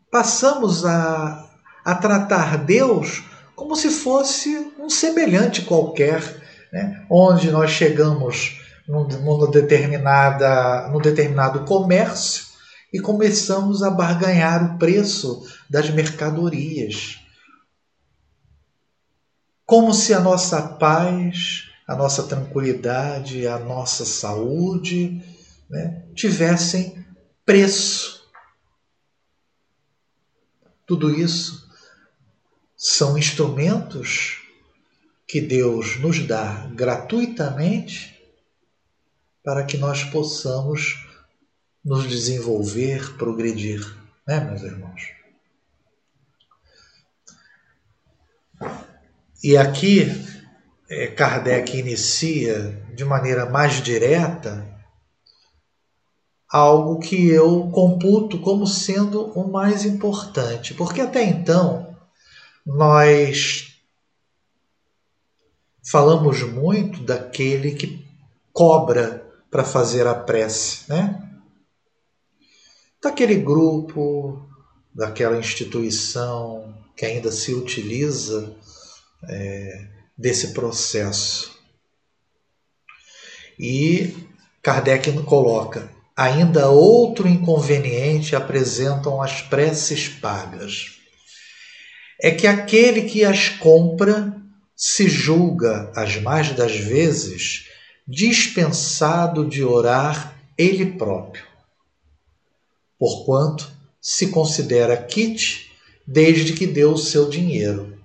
[0.09, 1.49] passamos a,
[1.85, 3.23] a tratar Deus
[3.55, 6.21] como se fosse um semelhante qualquer,
[6.71, 7.05] né?
[7.09, 12.52] onde nós chegamos num, num, determinada, num determinado comércio
[12.93, 17.23] e começamos a barganhar o preço das mercadorias
[19.65, 25.19] como se a nossa paz, a nossa tranquilidade, a nossa saúde
[25.69, 27.03] né, tivessem
[27.43, 28.29] preço.
[30.85, 31.67] Tudo isso
[32.77, 34.41] são instrumentos
[35.25, 38.21] que Deus nos dá gratuitamente
[39.43, 41.02] para que nós possamos
[41.83, 43.81] nos desenvolver, progredir,
[44.25, 45.01] né, meus irmãos?
[49.43, 50.07] E aqui
[50.89, 54.65] é, Kardec inicia de maneira mais direta
[56.49, 61.97] algo que eu computo como sendo o mais importante, porque até então
[62.63, 63.75] nós
[65.83, 68.07] falamos muito daquele que
[68.53, 71.32] cobra para fazer a prece, né?
[73.03, 74.41] Daquele grupo,
[74.95, 78.55] daquela instituição que ainda se utiliza
[79.27, 79.87] é,
[80.17, 81.53] desse processo.
[83.59, 84.15] E
[84.61, 90.97] Kardec coloca: ainda outro inconveniente apresentam as preces pagas.
[92.21, 94.33] É que aquele que as compra
[94.75, 97.67] se julga, as mais das vezes,
[98.07, 101.43] dispensado de orar ele próprio,
[103.03, 105.69] porquanto se considera quite
[106.07, 108.01] desde que deu o seu dinheiro.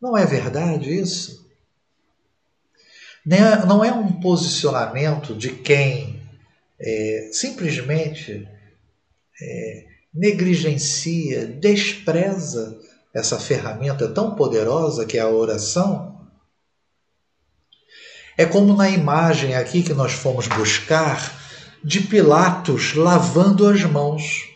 [0.00, 1.46] Não é verdade isso?
[3.26, 6.22] Não é um posicionamento de quem
[6.80, 8.48] é, simplesmente
[9.42, 12.80] é, negligencia, despreza
[13.12, 16.26] essa ferramenta tão poderosa que é a oração?
[18.38, 21.36] É como na imagem aqui que nós fomos buscar
[21.82, 24.48] de Pilatos lavando as mãos.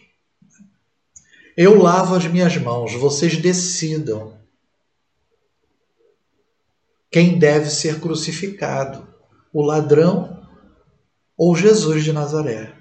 [1.57, 4.41] Eu lavo as minhas mãos, vocês decidam
[7.11, 9.07] quem deve ser crucificado,
[9.53, 10.47] o ladrão
[11.37, 12.75] ou Jesus de Nazaré.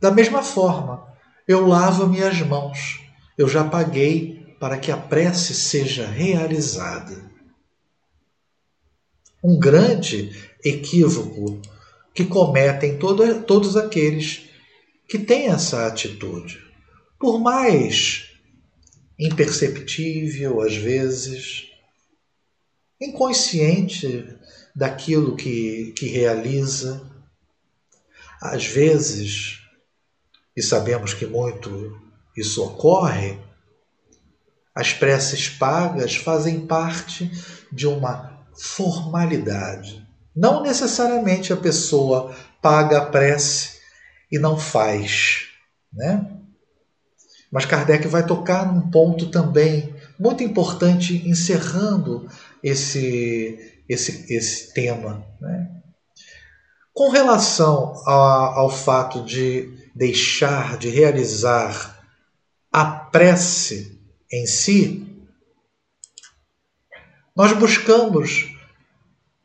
[0.00, 1.12] Da mesma forma,
[1.48, 3.00] eu lavo minhas mãos,
[3.36, 7.28] eu já paguei para que a prece seja realizada.
[9.42, 11.60] Um grande equívoco
[12.18, 14.48] que cometem todo, todos aqueles
[15.08, 16.60] que têm essa atitude.
[17.16, 18.30] Por mais
[19.16, 21.68] imperceptível, às vezes,
[23.00, 24.36] inconsciente
[24.74, 27.08] daquilo que, que realiza.
[28.42, 29.60] Às vezes,
[30.56, 31.96] e sabemos que muito
[32.36, 33.38] isso ocorre,
[34.74, 37.30] as preces pagas fazem parte
[37.70, 40.07] de uma formalidade.
[40.38, 42.32] Não necessariamente a pessoa
[42.62, 43.80] paga a prece
[44.30, 45.48] e não faz,
[45.92, 46.30] né?
[47.50, 52.28] Mas Kardec vai tocar num ponto também muito importante, encerrando
[52.62, 55.26] esse, esse, esse tema.
[55.40, 55.68] Né?
[56.92, 61.98] Com relação a, ao fato de deixar de realizar
[62.70, 65.04] a prece em si,
[67.34, 68.57] nós buscamos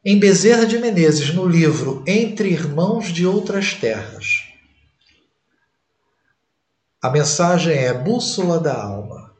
[0.05, 4.43] em Bezerra de Menezes, no livro Entre Irmãos de Outras Terras.
[7.01, 9.33] A mensagem é Bússola da Alma.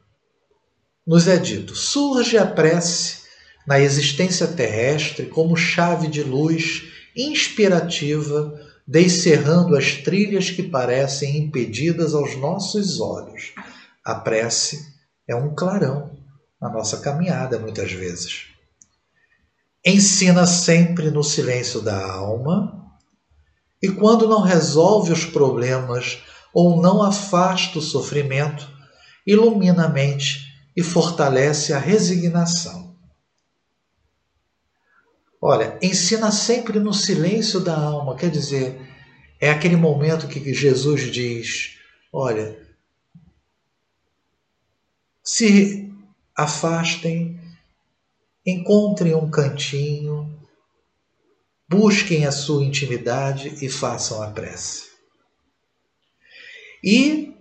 [1.06, 3.24] Nos é dito: surge a prece
[3.66, 6.84] na existência terrestre como chave de luz
[7.14, 13.52] inspirativa, descerrando as trilhas que parecem impedidas aos nossos olhos.
[14.02, 14.94] A prece
[15.28, 16.18] é um clarão
[16.58, 18.53] na nossa caminhada, muitas vezes.
[19.84, 22.84] Ensina sempre no silêncio da alma,
[23.82, 26.22] e quando não resolve os problemas
[26.54, 28.66] ou não afasta o sofrimento,
[29.26, 30.40] ilumina a mente
[30.74, 32.96] e fortalece a resignação.
[35.40, 38.80] Olha, ensina sempre no silêncio da alma, quer dizer,
[39.38, 41.76] é aquele momento que Jesus diz:
[42.10, 42.58] olha,
[45.22, 45.92] se
[46.34, 47.38] afastem,
[48.46, 50.38] encontrem um cantinho,
[51.68, 54.84] busquem a sua intimidade e façam a prece.
[56.82, 57.34] E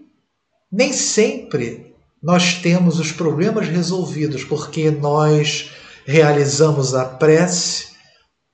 [0.71, 5.71] nem sempre nós temos os problemas resolvidos, porque nós
[6.05, 7.93] realizamos a prece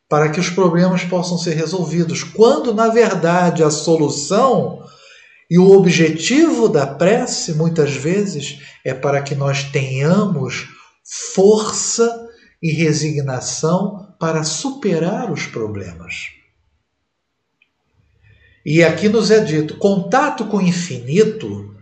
[0.09, 4.83] para que os problemas possam ser resolvidos, quando na verdade a solução
[5.49, 10.67] e o objetivo da prece muitas vezes é para que nós tenhamos
[11.33, 12.28] força
[12.61, 16.31] e resignação para superar os problemas.
[18.65, 21.75] E aqui nos é dito: contato com o infinito,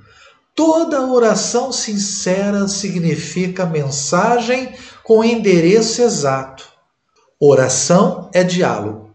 [0.56, 4.74] toda oração sincera significa mensagem
[5.04, 6.78] com endereço exato
[7.40, 9.12] Oração é diálogo.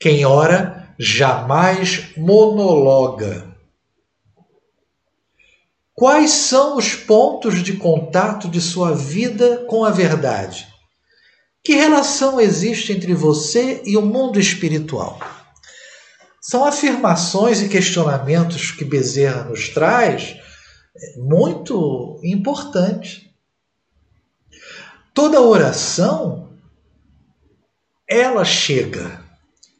[0.00, 3.54] Quem ora jamais monologa.
[5.96, 10.68] Quais são os pontos de contato de sua vida com a verdade?
[11.64, 15.18] Que relação existe entre você e o mundo espiritual?
[16.38, 20.36] São afirmações e questionamentos que Bezerra nos traz
[20.94, 23.22] é, muito importantes.
[25.14, 26.50] Toda oração
[28.06, 29.24] ela chega,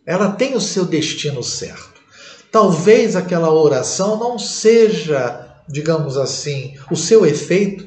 [0.06, 2.00] ela tem o seu destino certo.
[2.50, 7.86] Talvez aquela oração não seja, digamos assim, o seu efeito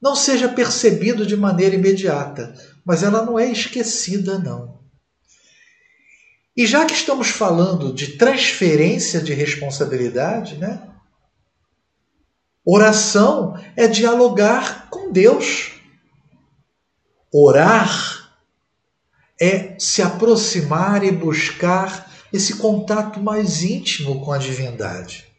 [0.00, 2.54] não seja percebido de maneira imediata,
[2.84, 4.80] mas ela não é esquecida, não.
[6.56, 10.82] E já que estamos falando de transferência de responsabilidade, né?
[12.64, 15.72] Oração é dialogar com Deus.
[17.32, 18.30] Orar
[19.40, 25.29] é se aproximar e buscar esse contato mais íntimo com a divindade.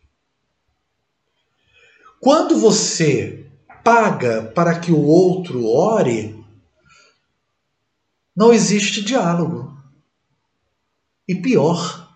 [2.22, 3.48] Quando você
[3.84, 6.40] paga para que o outro ore,
[8.36, 9.76] não existe diálogo.
[11.28, 12.16] E pior,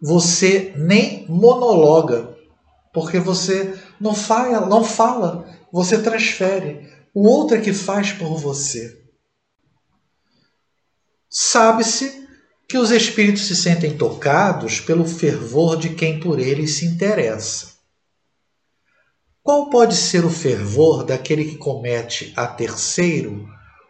[0.00, 2.34] você nem monologa,
[2.94, 6.90] porque você não fala, não fala, você transfere.
[7.12, 9.04] O outro é que faz por você.
[11.28, 12.26] Sabe-se
[12.66, 17.71] que os espíritos se sentem tocados pelo fervor de quem por eles se interessa.
[19.42, 23.48] Qual pode ser o fervor daquele que comete a terceiro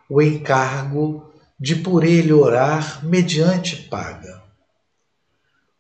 [0.09, 4.43] o encargo de por ele orar mediante paga.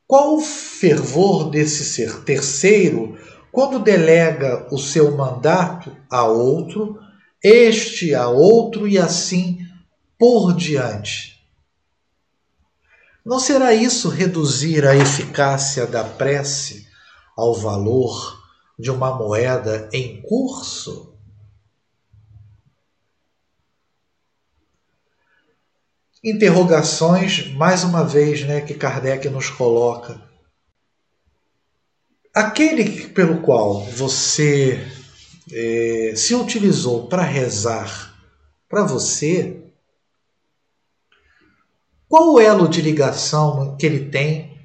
[0.07, 3.19] Qual o fervor desse ser terceiro
[3.51, 6.99] quando delega o seu mandato a outro,
[7.43, 9.59] este a outro e assim
[10.19, 11.45] por diante?
[13.25, 16.87] Não será isso reduzir a eficácia da prece
[17.37, 18.42] ao valor
[18.83, 21.13] de uma moeda em curso?
[26.25, 30.23] interrogações, mais uma vez, né, que Kardec nos coloca.
[32.33, 34.81] Aquele pelo qual você
[35.53, 38.17] é, se utilizou para rezar
[38.69, 39.65] para você,
[42.09, 44.57] qual o elo de ligação que ele tem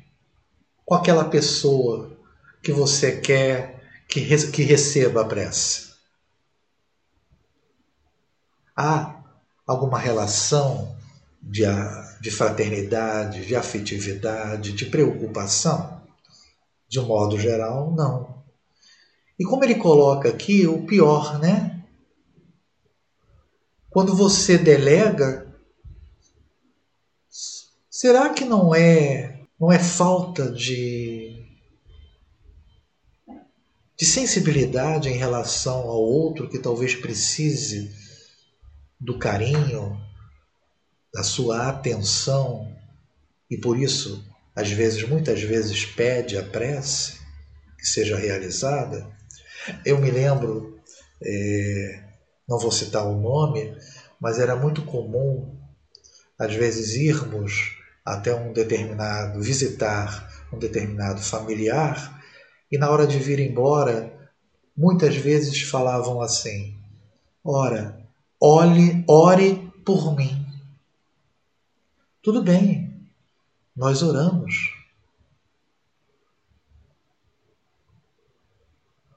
[0.85, 2.15] com aquela pessoa
[2.61, 3.76] que você quer
[4.07, 5.87] que, que receba a prece?
[8.75, 9.23] Há
[9.65, 10.95] alguma relação
[11.41, 11.63] de,
[12.21, 16.01] de fraternidade, de afetividade, de preocupação?
[16.87, 18.43] De um modo geral, não.
[19.37, 21.83] E como ele coloca aqui, o pior, né?
[23.89, 25.47] Quando você delega,
[27.89, 31.16] será que não é não é falta de
[33.97, 37.91] de sensibilidade em relação ao outro que talvez precise
[38.99, 39.99] do carinho,
[41.13, 42.77] da sua atenção
[43.49, 44.23] e por isso,
[44.55, 47.17] às vezes, muitas vezes pede a prece
[47.79, 49.07] que seja realizada.
[49.85, 50.79] Eu me lembro,
[51.23, 52.03] é,
[52.47, 53.75] não vou citar o nome,
[54.19, 55.55] mas era muito comum,
[56.37, 62.16] às vezes, irmos até um determinado, visitar um determinado familiar
[62.71, 64.29] e na hora de vir embora,
[64.75, 66.75] muitas vezes falavam assim:
[67.43, 67.99] Ora,
[68.39, 70.45] olhe, ore por mim.
[72.21, 73.09] Tudo bem,
[73.75, 74.75] nós oramos.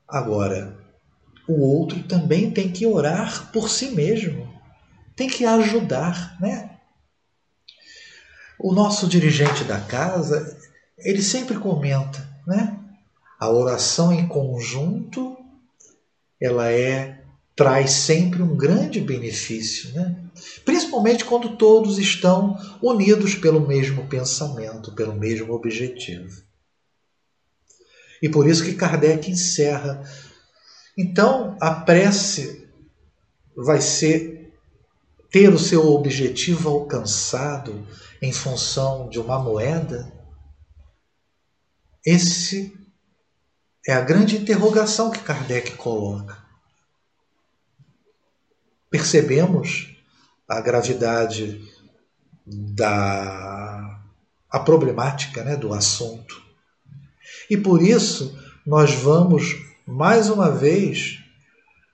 [0.07, 0.79] Agora,
[1.47, 4.49] o outro também tem que orar por si mesmo,
[5.17, 6.79] tem que ajudar, né?
[8.59, 10.59] O nosso dirigente da casa,
[10.99, 12.80] ele sempre comenta, né?
[13.41, 15.35] A oração em conjunto,
[16.39, 17.25] ela é
[17.57, 20.17] traz sempre um grande benefício, né?
[20.65, 26.43] principalmente quando todos estão unidos pelo mesmo pensamento, pelo mesmo objetivo.
[28.23, 30.03] E por isso que Kardec encerra.
[30.97, 32.67] Então, a prece
[33.57, 34.55] vai ser
[35.31, 37.87] ter o seu objetivo alcançado
[38.21, 40.13] em função de uma moeda?
[42.05, 42.80] Esse
[43.91, 46.39] é a grande interrogação que Kardec coloca
[48.89, 49.89] percebemos
[50.49, 51.61] a gravidade
[52.47, 54.01] da
[54.49, 56.41] a problemática né, do assunto.
[57.49, 61.19] E por isso nós vamos mais uma vez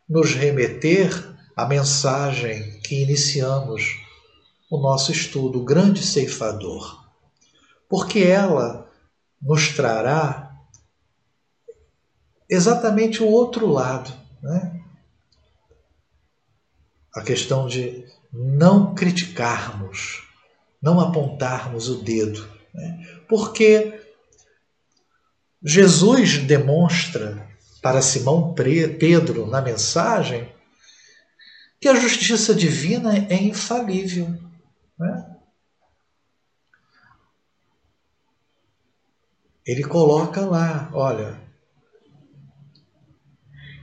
[0.07, 3.99] nos remeter à mensagem que iniciamos
[4.71, 7.07] o nosso estudo, o grande ceifador,
[7.89, 8.87] porque ela
[9.41, 10.46] nos trará
[12.49, 14.13] exatamente o outro lado.
[14.43, 14.81] Né?
[17.15, 20.23] A questão de não criticarmos,
[20.81, 22.49] não apontarmos o dedo.
[22.75, 23.23] Né?
[23.29, 24.01] Porque
[25.63, 27.49] Jesus demonstra
[27.83, 30.53] para Simão Pedro na mensagem
[31.81, 34.29] que a justiça divina é infalível.
[34.99, 35.37] Né?
[39.67, 41.46] Ele coloca lá, olha,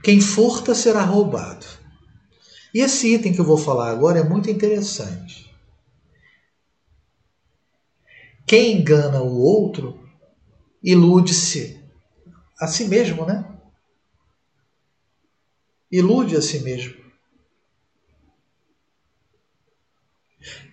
[0.04, 1.66] quem furta será roubado.
[2.74, 5.50] E esse item que eu vou falar agora é muito interessante.
[8.46, 10.06] Quem engana o outro
[10.82, 11.82] ilude-se
[12.60, 13.46] a si mesmo, né?
[15.90, 17.02] Ilude a si mesmo.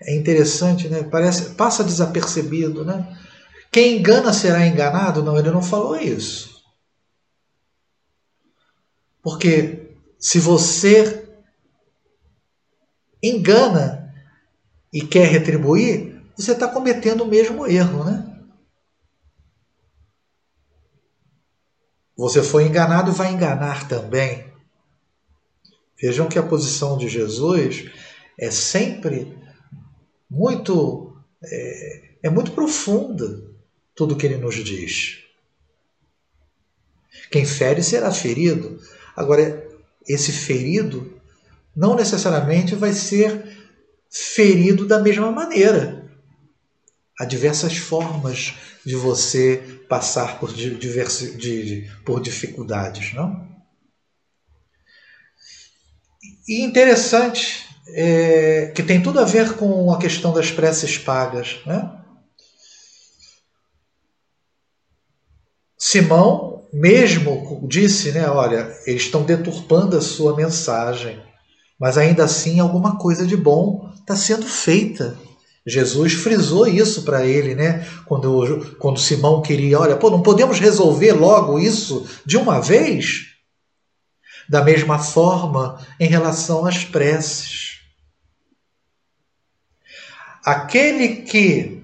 [0.01, 1.03] É interessante, né?
[1.03, 3.17] Parece, passa desapercebido, né?
[3.71, 5.23] Quem engana será enganado?
[5.23, 6.50] Não, ele não falou isso.
[9.21, 11.27] Porque se você
[13.21, 14.13] engana
[14.91, 18.27] e quer retribuir, você está cometendo o mesmo erro, né?
[22.17, 24.51] Você foi enganado vai enganar também.
[25.99, 27.89] Vejam que a posição de Jesus
[28.37, 29.37] é sempre
[30.29, 33.43] muito é, é muito profunda
[33.95, 35.19] tudo que ele nos diz.
[37.31, 38.79] Quem fere será ferido.
[39.15, 39.67] Agora,
[40.07, 41.19] esse ferido
[41.75, 43.57] não necessariamente vai ser
[44.09, 46.09] ferido da mesma maneira.
[47.19, 48.53] Há diversas formas
[48.85, 49.57] de você
[49.87, 53.49] passar por, diversi, de, por dificuldades, não?
[56.47, 61.97] E interessante é, que tem tudo a ver com a questão das preces pagas, né?
[65.77, 71.21] Simão mesmo disse, né, olha, eles estão deturpando a sua mensagem,
[71.79, 75.17] mas ainda assim alguma coisa de bom está sendo feita.
[75.65, 77.85] Jesus frisou isso para ele, né?
[78.05, 83.27] Quando, quando Simão queria, olha, pô, não podemos resolver logo isso de uma vez?
[84.49, 87.79] Da mesma forma, em relação às preces.
[90.43, 91.83] Aquele que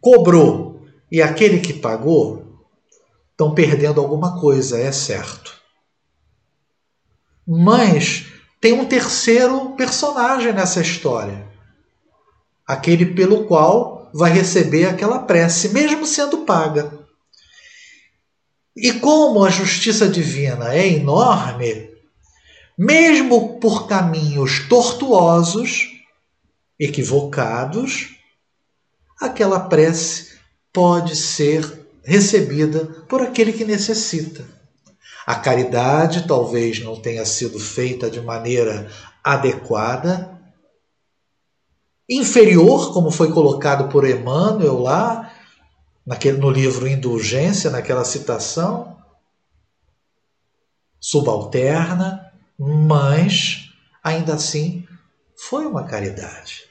[0.00, 2.41] cobrou e aquele que pagou
[3.32, 5.60] estão perdendo alguma coisa, é certo.
[7.46, 8.26] Mas
[8.60, 11.46] tem um terceiro personagem nessa história.
[12.66, 17.00] Aquele pelo qual vai receber aquela prece, mesmo sendo paga.
[18.76, 21.90] E como a justiça divina é enorme,
[22.78, 25.90] mesmo por caminhos tortuosos,
[26.78, 28.16] equivocados,
[29.20, 30.38] aquela prece
[30.72, 34.44] pode ser recebida por aquele que necessita.
[35.26, 38.90] A caridade talvez não tenha sido feita de maneira
[39.22, 40.32] adequada,
[42.08, 45.32] inferior, como foi colocado por Emmanuel lá,
[46.04, 48.98] naquele, no livro Indulgência, naquela citação,
[51.00, 53.70] subalterna, mas
[54.02, 54.86] ainda assim
[55.36, 56.64] foi uma caridade.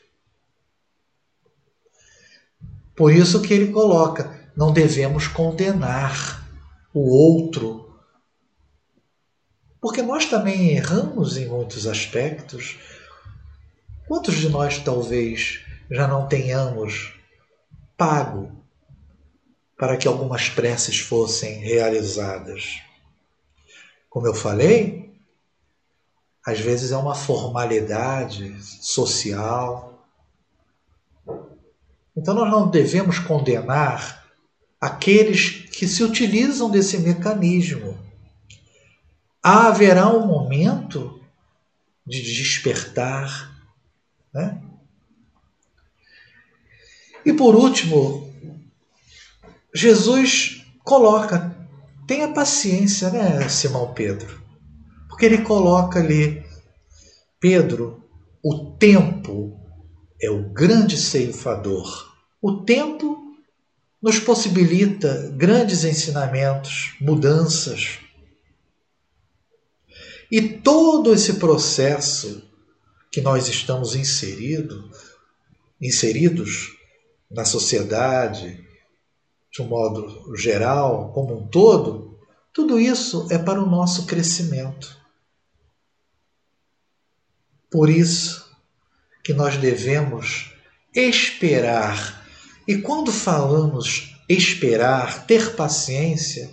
[2.95, 6.47] Por isso que ele coloca não devemos condenar
[6.93, 7.99] o outro.
[9.81, 12.77] Porque nós também erramos em muitos aspectos.
[14.07, 17.11] Quantos de nós talvez já não tenhamos
[17.97, 18.51] pago
[19.75, 22.83] para que algumas preces fossem realizadas?
[24.11, 25.11] Como eu falei,
[26.45, 30.05] às vezes é uma formalidade social.
[32.15, 34.20] Então nós não devemos condenar
[34.81, 37.95] aqueles que se utilizam desse mecanismo.
[39.43, 41.21] Haverá um momento
[42.05, 43.55] de despertar.
[44.33, 44.59] Né?
[47.23, 48.33] E por último,
[49.73, 51.55] Jesus coloca,
[52.07, 54.41] tenha paciência, né, Simão Pedro?
[55.07, 56.43] Porque ele coloca ali,
[57.39, 58.03] Pedro,
[58.43, 59.59] o tempo
[60.19, 62.11] é o grande ceifador.
[62.41, 63.20] O tempo
[64.01, 67.99] nos possibilita grandes ensinamentos, mudanças.
[70.31, 72.49] E todo esse processo
[73.11, 74.89] que nós estamos inserido,
[75.79, 76.75] inseridos
[77.29, 78.65] na sociedade,
[79.51, 82.17] de um modo geral, como um todo,
[82.53, 84.97] tudo isso é para o nosso crescimento.
[87.69, 88.49] Por isso
[89.23, 90.53] que nós devemos
[90.93, 92.20] esperar
[92.71, 96.49] e quando falamos esperar, ter paciência,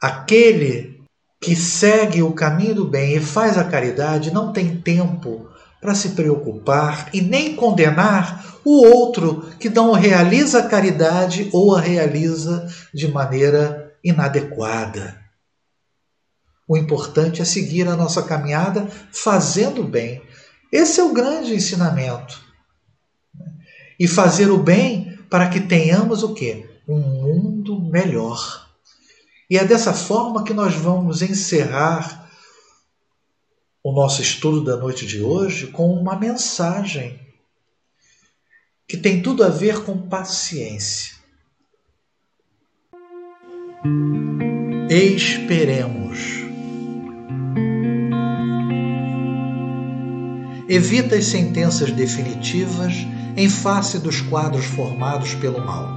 [0.00, 1.04] aquele
[1.42, 6.12] que segue o caminho do bem e faz a caridade não tem tempo para se
[6.12, 13.06] preocupar e nem condenar o outro que não realiza a caridade ou a realiza de
[13.08, 15.20] maneira inadequada.
[16.66, 20.22] O importante é seguir a nossa caminhada fazendo bem.
[20.72, 22.40] Esse é o grande ensinamento.
[24.00, 26.68] E fazer o bem para que tenhamos o quê?
[26.86, 28.68] Um mundo melhor.
[29.48, 32.30] E é dessa forma que nós vamos encerrar
[33.82, 37.18] o nosso estudo da noite de hoje com uma mensagem
[38.86, 41.16] que tem tudo a ver com paciência.
[44.90, 46.18] Esperemos.
[50.68, 52.92] Evita as sentenças definitivas
[53.36, 55.88] em face dos quadros formados pelo mal.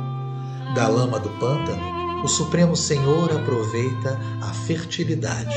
[0.74, 5.56] Da lama do pântano, o Supremo Senhor aproveita a fertilidade.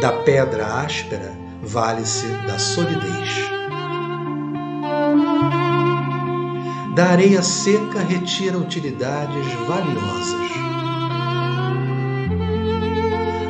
[0.00, 1.32] Da pedra áspera,
[1.62, 3.54] vale-se da solidez.
[6.94, 10.50] Da areia seca, retira utilidades valiosas.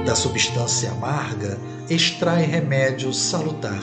[0.07, 1.59] Da substância amarga,
[1.89, 3.83] extrai remédio salutar.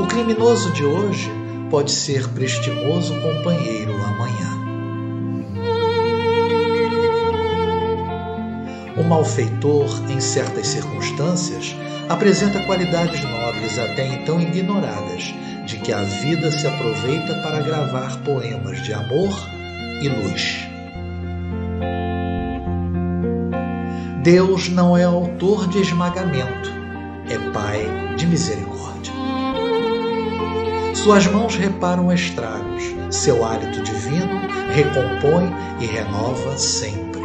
[0.00, 1.30] O criminoso de hoje
[1.70, 4.58] pode ser prestimoso companheiro amanhã.
[8.96, 11.76] O malfeitor, em certas circunstâncias,
[12.08, 15.34] apresenta qualidades nobres até então ignoradas,
[15.66, 19.38] de que a vida se aproveita para gravar poemas de amor
[20.02, 20.67] e luz.
[24.30, 26.70] Deus não é autor de esmagamento,
[27.30, 29.10] é Pai de misericórdia.
[30.94, 34.38] Suas mãos reparam estragos, seu hálito divino
[34.74, 35.50] recompõe
[35.80, 37.22] e renova sempre.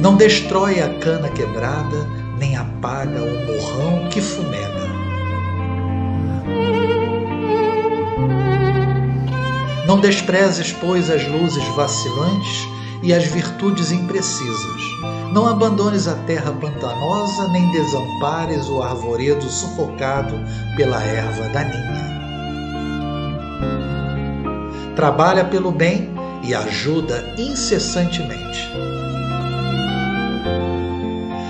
[0.00, 2.08] Não destrói a cana quebrada,
[2.38, 4.73] nem apaga o morrão que fumega.
[9.86, 12.66] Não desprezes, pois, as luzes vacilantes
[13.02, 14.80] e as virtudes imprecisas.
[15.30, 20.34] Não abandones a terra pantanosa, nem desampares o arvoredo sufocado
[20.74, 22.14] pela erva daninha.
[24.96, 28.70] Trabalha pelo bem e ajuda incessantemente.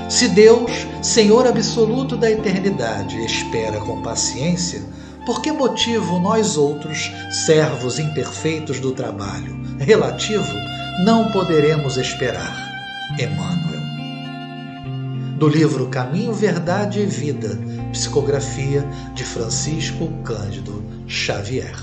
[0.08, 4.82] Se Deus, Senhor absoluto da eternidade, espera com paciência,
[5.24, 7.10] por que motivo nós outros,
[7.46, 10.52] servos imperfeitos do trabalho relativo,
[11.04, 12.72] não poderemos esperar?
[13.18, 13.74] Emmanuel.
[15.38, 17.58] Do livro Caminho, Verdade e Vida,
[17.92, 18.82] psicografia
[19.14, 21.74] de Francisco Cândido Xavier.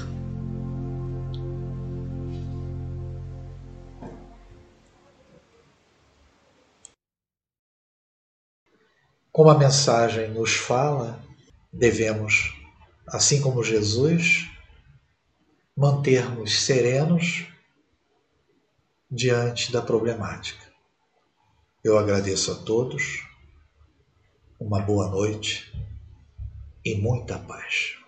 [9.31, 11.19] Como a mensagem nos fala,
[11.71, 12.60] devemos,
[13.11, 14.49] assim como Jesus,
[15.75, 17.45] mantermos serenos
[19.09, 20.71] diante da problemática.
[21.83, 23.27] Eu agradeço a todos,
[24.57, 25.73] uma boa noite
[26.85, 28.00] e muita paz.